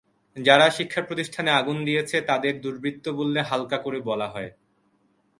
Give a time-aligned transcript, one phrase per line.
[0.37, 4.49] যারা শিক্ষাপ্রতিষ্ঠানে আগুন দিয়েছে, তাদের দুর্বৃত্ত বললে হালকা করে বলা হয়।